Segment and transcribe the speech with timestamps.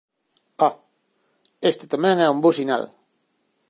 [0.67, 0.75] Oh,
[1.71, 2.83] este tamén é un bo sinal.